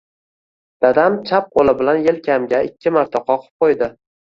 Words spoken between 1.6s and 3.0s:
bilan yelkamga ikki